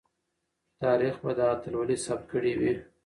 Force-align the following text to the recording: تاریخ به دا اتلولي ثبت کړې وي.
تاریخ 0.81 1.15
به 1.23 1.31
دا 1.39 1.45
اتلولي 1.53 1.97
ثبت 2.05 2.23
کړې 2.31 2.53
وي. 2.59 2.73